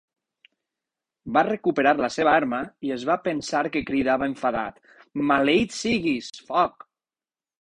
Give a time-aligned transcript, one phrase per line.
[1.35, 4.83] Va recuperar la seva arma i es va pensar que cridava enfadat
[5.33, 6.89] Maleït siguis, foc!